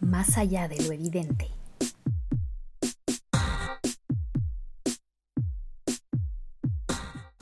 [0.00, 1.48] más allá de lo evidente.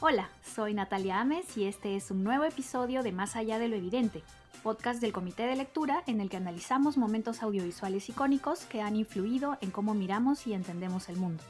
[0.00, 3.76] Hola, soy Natalia Ames y este es un nuevo episodio de Más allá de lo
[3.76, 4.22] evidente,
[4.62, 9.58] podcast del Comité de Lectura en el que analizamos momentos audiovisuales icónicos que han influido
[9.60, 11.42] en cómo miramos y entendemos el mundo.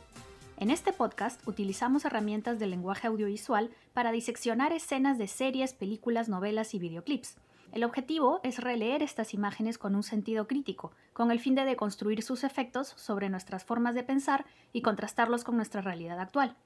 [0.58, 6.72] En este podcast utilizamos herramientas del lenguaje audiovisual para diseccionar escenas de series, películas, novelas
[6.72, 7.36] y videoclips
[7.76, 12.22] el objetivo es releer estas imágenes con un sentido crítico, con el fin de deconstruir
[12.22, 16.56] sus efectos sobre nuestras formas de pensar y contrastarlos con nuestra realidad actual.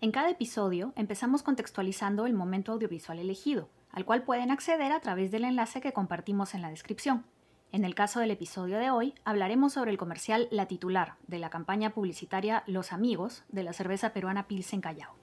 [0.00, 5.30] En cada episodio empezamos contextualizando el momento audiovisual elegido, al cual pueden acceder a través
[5.30, 7.24] del enlace que compartimos en la descripción.
[7.70, 11.50] En el caso del episodio de hoy, hablaremos sobre el comercial La Titular de la
[11.50, 15.21] campaña publicitaria Los Amigos de la cerveza peruana Pilsen Callao.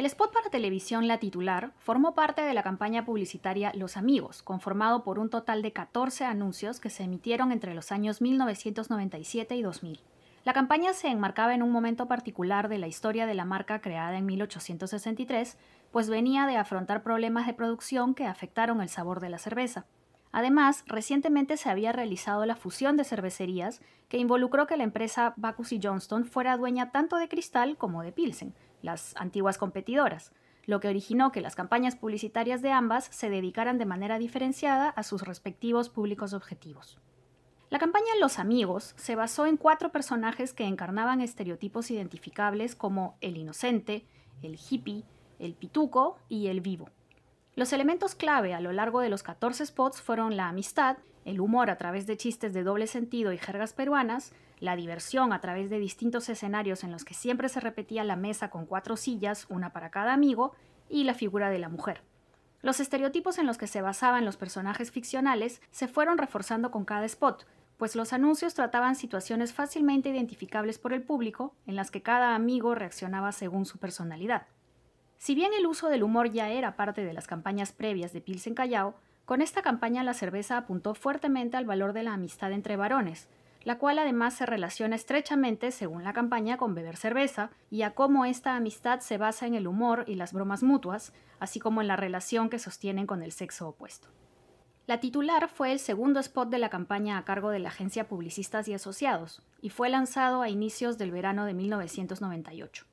[0.00, 5.04] El spot para televisión La Titular formó parte de la campaña publicitaria Los Amigos, conformado
[5.04, 10.00] por un total de 14 anuncios que se emitieron entre los años 1997 y 2000.
[10.44, 14.16] La campaña se enmarcaba en un momento particular de la historia de la marca creada
[14.16, 15.58] en 1863,
[15.92, 19.84] pues venía de afrontar problemas de producción que afectaron el sabor de la cerveza.
[20.32, 25.72] Además, recientemente se había realizado la fusión de cervecerías que involucró que la empresa Bacchus
[25.72, 30.32] y Johnston fuera dueña tanto de Cristal como de Pilsen, las antiguas competidoras,
[30.66, 35.02] lo que originó que las campañas publicitarias de ambas se dedicaran de manera diferenciada a
[35.02, 36.98] sus respectivos públicos objetivos.
[37.70, 43.36] La campaña Los Amigos se basó en cuatro personajes que encarnaban estereotipos identificables como el
[43.36, 44.04] inocente,
[44.42, 45.04] el hippie,
[45.38, 46.90] el pituco y el vivo.
[47.54, 51.70] Los elementos clave a lo largo de los 14 spots fueron la amistad, el humor
[51.70, 55.78] a través de chistes de doble sentido y jergas peruanas, la diversión a través de
[55.78, 59.90] distintos escenarios en los que siempre se repetía la mesa con cuatro sillas, una para
[59.90, 60.54] cada amigo,
[60.88, 62.02] y la figura de la mujer.
[62.62, 67.06] Los estereotipos en los que se basaban los personajes ficcionales se fueron reforzando con cada
[67.06, 67.46] spot,
[67.78, 72.74] pues los anuncios trataban situaciones fácilmente identificables por el público, en las que cada amigo
[72.74, 74.46] reaccionaba según su personalidad.
[75.16, 78.54] Si bien el uso del humor ya era parte de las campañas previas de Pilsen
[78.54, 83.28] Callao, con esta campaña la cerveza apuntó fuertemente al valor de la amistad entre varones,
[83.62, 88.24] la cual además se relaciona estrechamente, según la campaña, con beber cerveza, y a cómo
[88.24, 91.96] esta amistad se basa en el humor y las bromas mutuas, así como en la
[91.96, 94.08] relación que sostienen con el sexo opuesto.
[94.86, 98.66] La titular fue el segundo spot de la campaña a cargo de la agencia Publicistas
[98.66, 102.86] y Asociados, y fue lanzado a inicios del verano de 1998.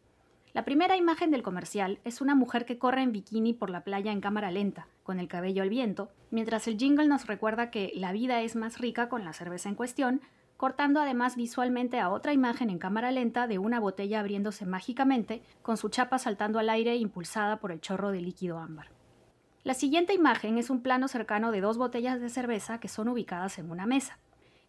[0.53, 4.11] La primera imagen del comercial es una mujer que corre en bikini por la playa
[4.11, 8.11] en cámara lenta, con el cabello al viento, mientras el jingle nos recuerda que la
[8.11, 10.21] vida es más rica con la cerveza en cuestión,
[10.57, 15.77] cortando además visualmente a otra imagen en cámara lenta de una botella abriéndose mágicamente, con
[15.77, 18.89] su chapa saltando al aire impulsada por el chorro de líquido ámbar.
[19.63, 23.59] La siguiente imagen es un plano cercano de dos botellas de cerveza que son ubicadas
[23.59, 24.17] en una mesa.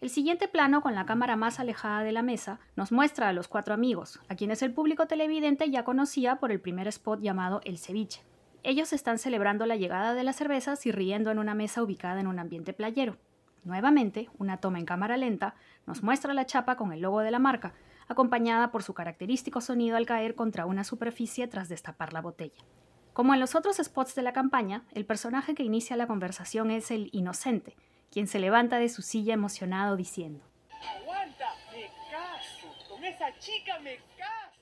[0.00, 3.48] El siguiente plano, con la cámara más alejada de la mesa, nos muestra a los
[3.48, 7.78] cuatro amigos, a quienes el público televidente ya conocía por el primer spot llamado El
[7.78, 8.22] Ceviche.
[8.62, 12.26] Ellos están celebrando la llegada de las cervezas y riendo en una mesa ubicada en
[12.26, 13.16] un ambiente playero.
[13.64, 15.54] Nuevamente, una toma en cámara lenta
[15.86, 17.74] nos muestra la chapa con el logo de la marca,
[18.08, 22.64] acompañada por su característico sonido al caer contra una superficie tras destapar la botella.
[23.12, 26.90] Como en los otros spots de la campaña, el personaje que inicia la conversación es
[26.90, 27.76] el inocente,
[28.10, 30.44] quien se levanta de su silla emocionado diciendo: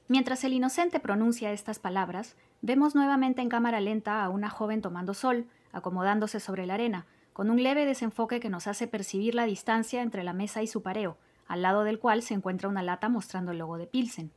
[0.09, 5.15] Mientras el inocente pronuncia estas palabras, vemos nuevamente en cámara lenta a una joven tomando
[5.15, 7.07] sol, acomodándose sobre la arena,
[7.37, 10.83] con un leve desenfoque que nos hace percibir la distancia entre la mesa y su
[10.83, 14.33] pareo, al lado del cual se encuentra una lata mostrando el logo de Pilsen.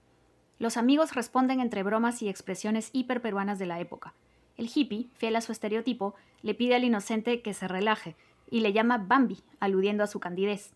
[0.58, 4.16] Los amigos responden entre bromas y expresiones hiperperuanas de la época.
[4.58, 8.18] El hippie, fiel a su estereotipo, le pide al inocente que se relaje
[8.52, 10.74] y le llama Bambi, aludiendo a su candidez.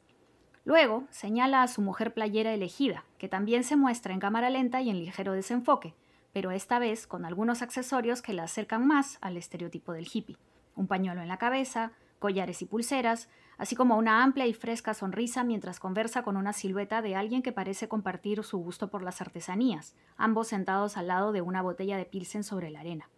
[0.64, 4.90] Luego señala a su mujer playera elegida, que también se muestra en cámara lenta y
[4.90, 5.94] en ligero desenfoque,
[6.32, 10.38] pero esta vez con algunos accesorios que la acercan más al estereotipo del hippie.
[10.78, 11.92] Un pañuelo en la cabeza,
[12.24, 13.28] collares y pulseras,
[13.58, 17.52] así como una amplia y fresca sonrisa mientras conversa con una silueta de alguien que
[17.52, 22.06] parece compartir su gusto por las artesanías, ambos sentados al lado de una botella de
[22.06, 23.10] Pilsen sobre la arena.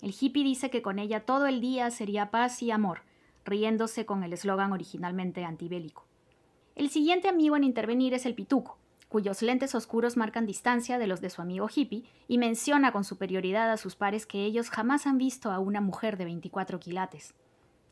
[0.00, 3.02] El hippie dice que con ella todo el día sería paz y amor,
[3.44, 6.06] riéndose con el eslogan originalmente antibélico.
[6.76, 8.78] El siguiente amigo en intervenir es el pituco,
[9.10, 13.70] cuyos lentes oscuros marcan distancia de los de su amigo hippie y menciona con superioridad
[13.70, 17.34] a sus pares que ellos jamás han visto a una mujer de 24 quilates.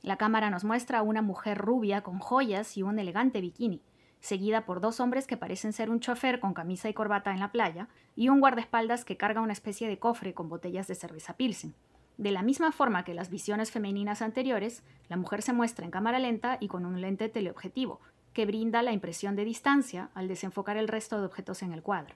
[0.04, 3.80] La cámara nos muestra a una mujer rubia con joyas y un elegante bikini,
[4.20, 7.50] seguida por dos hombres que parecen ser un chofer con camisa y corbata en la
[7.50, 11.74] playa y un guardaespaldas que carga una especie de cofre con botellas de cerveza Pilsen.
[12.18, 16.18] De la misma forma que las visiones femeninas anteriores, la mujer se muestra en cámara
[16.18, 17.98] lenta y con un lente teleobjetivo,
[18.34, 22.14] que brinda la impresión de distancia al desenfocar el resto de objetos en el cuadro.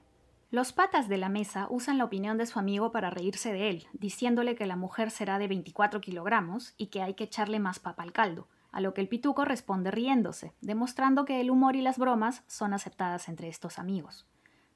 [0.51, 3.87] Los patas de la mesa usan la opinión de su amigo para reírse de él,
[3.93, 8.03] diciéndole que la mujer será de 24 kilogramos y que hay que echarle más papa
[8.03, 11.99] al caldo, a lo que el pituco responde riéndose, demostrando que el humor y las
[11.99, 14.27] bromas son aceptadas entre estos amigos.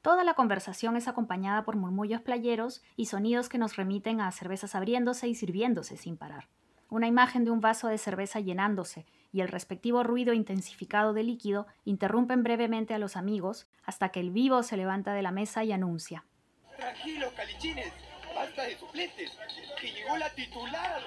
[0.02, 4.74] Toda la conversación es acompañada por murmullos playeros y sonidos que nos remiten a cervezas
[4.74, 6.48] abriéndose y sirviéndose sin parar.
[6.90, 11.66] Una imagen de un vaso de cerveza llenándose y el respectivo ruido intensificado de líquido
[11.86, 15.72] interrumpen brevemente a los amigos hasta que el vivo se levanta de la mesa y
[15.72, 16.24] anuncia.
[16.76, 17.92] Tranquilos, calichines,
[18.34, 19.32] basta de suplentes,
[19.80, 21.00] que llegó la titular.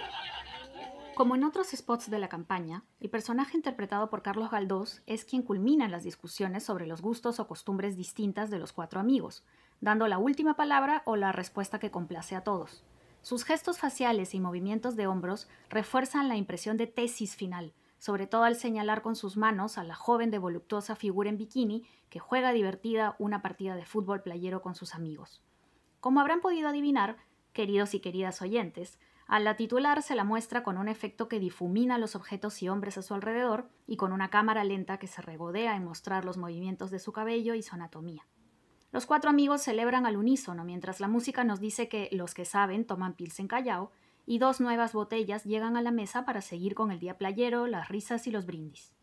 [1.16, 5.44] Como en otros spots de la campaña, el personaje interpretado por Carlos Galdós es quien
[5.44, 9.46] culmina las discusiones sobre los gustos o costumbres distintas de los cuatro amigos,
[9.80, 12.84] dando la última palabra o la respuesta que complace a todos.
[13.22, 18.44] Sus gestos faciales y movimientos de hombros refuerzan la impresión de tesis final, sobre todo
[18.44, 22.54] al señalar con sus manos a la joven de voluptuosa figura en bikini que juega
[22.54, 25.44] divertida una partida de fútbol playero con sus amigos.
[26.00, 27.18] Como habrán podido adivinar,
[27.54, 31.98] queridos y queridas oyentes, a la titular se la muestra con un efecto que difumina
[31.98, 35.76] los objetos y hombres a su alrededor y con una cámara lenta que se regodea
[35.76, 38.28] en mostrar los movimientos de su cabello y su anatomía.
[38.92, 42.86] Los cuatro amigos celebran al unísono mientras la música nos dice que los que saben
[42.86, 43.92] toman pilsen callao
[44.26, 47.90] y dos nuevas botellas llegan a la mesa para seguir con el día playero, las
[47.90, 48.94] risas y los brindis.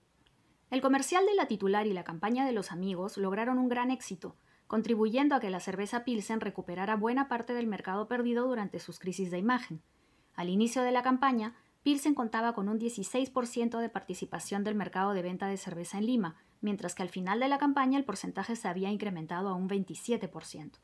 [0.70, 4.36] El comercial de la titular y la campaña de los amigos lograron un gran éxito,
[4.66, 9.30] contribuyendo a que la cerveza Pilsen recuperara buena parte del mercado perdido durante sus crisis
[9.30, 9.82] de imagen.
[10.34, 15.22] Al inicio de la campaña, Pilsen contaba con un 16% de participación del mercado de
[15.22, 18.68] venta de cerveza en Lima, mientras que al final de la campaña el porcentaje se
[18.68, 20.78] había incrementado a un 27%.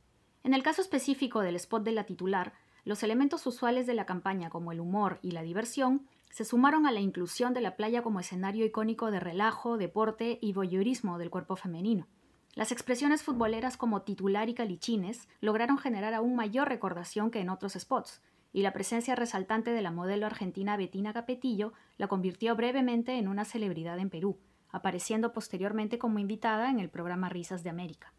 [0.45, 2.53] En el caso específico del spot de la titular,
[2.89, 6.91] los elementos usuales de la campaña como el humor y la diversión se sumaron a
[6.91, 11.55] la inclusión de la playa como escenario icónico de relajo, deporte y voyeurismo del cuerpo
[11.55, 12.07] femenino.
[12.55, 17.75] Las expresiones futboleras como titular y calichines lograron generar aún mayor recordación que en otros
[17.75, 18.23] spots,
[18.55, 23.45] y la presencia resaltante de la modelo argentina Bettina Capetillo la convirtió brevemente en una
[23.45, 24.39] celebridad en Perú,
[24.71, 28.15] apareciendo posteriormente como invitada en el programa Risas de América.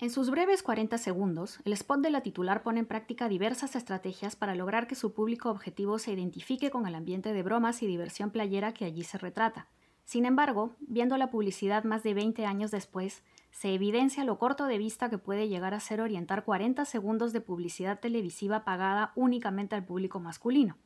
[0.00, 4.34] En sus breves 40 segundos, el spot de la titular pone en práctica diversas estrategias
[4.34, 8.30] para lograr que su público objetivo se identifique con el ambiente de bromas y diversión
[8.30, 9.68] playera que allí se retrata.
[10.04, 14.78] Sin embargo, viendo la publicidad más de 20 años después, se evidencia lo corto de
[14.78, 19.84] vista que puede llegar a ser orientar 40 segundos de publicidad televisiva pagada únicamente al
[19.84, 20.76] público masculino.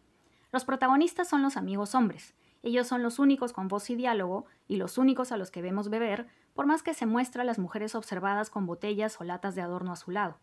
[0.52, 2.34] Los protagonistas son los amigos hombres.
[2.62, 5.90] Ellos son los únicos con voz y diálogo y los únicos a los que vemos
[5.90, 9.62] beber, por más que se muestra a las mujeres observadas con botellas o latas de
[9.62, 10.38] adorno a su lado.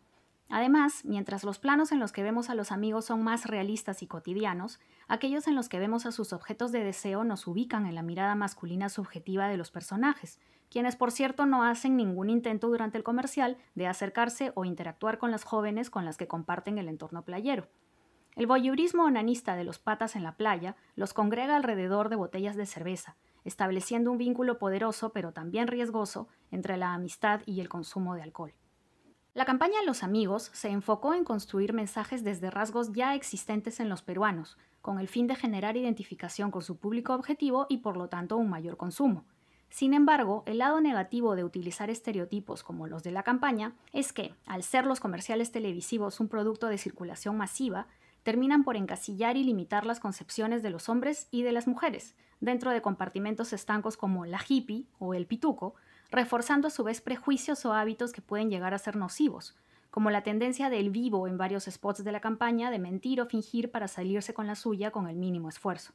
[0.49, 4.07] Además, mientras los planos en los que vemos a los amigos son más realistas y
[4.07, 8.03] cotidianos, aquellos en los que vemos a sus objetos de deseo nos ubican en la
[8.03, 10.39] mirada masculina subjetiva de los personajes,
[10.69, 15.31] quienes por cierto no hacen ningún intento durante el comercial de acercarse o interactuar con
[15.31, 17.67] las jóvenes con las que comparten el entorno playero.
[18.35, 22.65] El voyeurismo onanista de los patas en la playa los congrega alrededor de botellas de
[22.65, 23.15] cerveza,
[23.45, 28.53] estableciendo un vínculo poderoso pero también riesgoso entre la amistad y el consumo de alcohol.
[29.33, 34.01] La campaña Los Amigos se enfocó en construir mensajes desde rasgos ya existentes en los
[34.01, 38.37] peruanos, con el fin de generar identificación con su público objetivo y por lo tanto
[38.37, 39.25] un mayor consumo.
[39.69, 44.33] Sin embargo, el lado negativo de utilizar estereotipos como los de la campaña es que,
[44.45, 47.87] al ser los comerciales televisivos un producto de circulación masiva,
[48.25, 52.71] terminan por encasillar y limitar las concepciones de los hombres y de las mujeres, dentro
[52.71, 55.75] de compartimentos estancos como la hippie o el pituco,
[56.09, 59.55] reforzando a su vez prejuicios o hábitos que pueden llegar a ser nocivos,
[59.91, 63.69] como la tendencia del vivo en varios spots de la campaña de mentir o fingir
[63.69, 65.93] para salirse con la suya con el mínimo esfuerzo.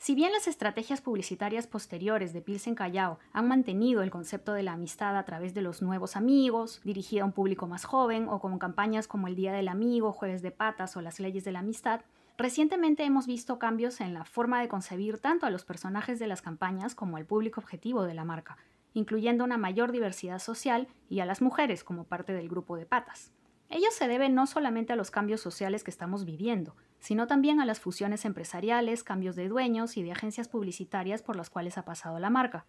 [0.00, 4.72] Si bien las estrategias publicitarias posteriores de Pilsen Callao han mantenido el concepto de la
[4.72, 8.58] amistad a través de los nuevos amigos, dirigida a un público más joven o con
[8.58, 12.00] campañas como el Día del Amigo, Jueves de Patas o las Leyes de la Amistad,
[12.38, 16.40] recientemente hemos visto cambios en la forma de concebir tanto a los personajes de las
[16.40, 18.56] campañas como al público objetivo de la marca,
[18.94, 23.32] incluyendo una mayor diversidad social y a las mujeres como parte del grupo de patas.
[23.68, 27.66] Ello se debe no solamente a los cambios sociales que estamos viviendo, sino también a
[27.66, 32.18] las fusiones empresariales, cambios de dueños y de agencias publicitarias por las cuales ha pasado
[32.18, 32.66] la marca.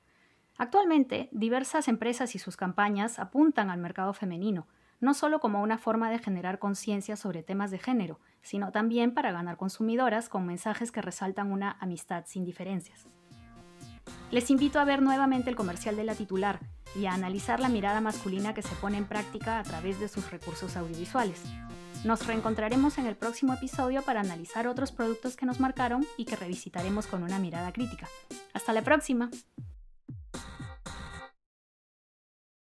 [0.57, 4.67] Actualmente, diversas empresas y sus campañas apuntan al mercado femenino,
[4.99, 9.31] no solo como una forma de generar conciencia sobre temas de género, sino también para
[9.31, 13.07] ganar consumidoras con mensajes que resaltan una amistad sin diferencias.
[14.29, 16.59] Les invito a ver nuevamente el comercial de la titular
[16.95, 20.31] y a analizar la mirada masculina que se pone en práctica a través de sus
[20.31, 21.43] recursos audiovisuales.
[22.03, 26.35] Nos reencontraremos en el próximo episodio para analizar otros productos que nos marcaron y que
[26.35, 28.09] revisitaremos con una mirada crítica.
[28.53, 29.29] Hasta la próxima.